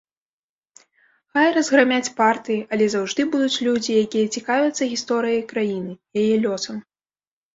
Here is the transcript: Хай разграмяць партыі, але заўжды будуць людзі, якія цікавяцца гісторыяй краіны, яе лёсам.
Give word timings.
Хай 1.37 1.47
разграмяць 1.57 2.13
партыі, 2.19 2.55
але 2.77 2.87
заўжды 2.95 3.21
будуць 3.35 3.61
людзі, 3.67 3.91
якія 4.05 4.31
цікавяцца 4.39 4.83
гісторыяй 4.93 5.39
краіны, 5.51 5.93
яе 6.23 6.33
лёсам. 6.47 6.77